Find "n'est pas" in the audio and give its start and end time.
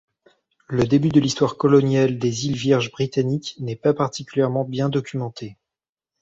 3.59-3.93